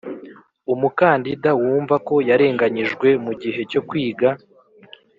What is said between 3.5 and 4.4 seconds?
cyo kwiga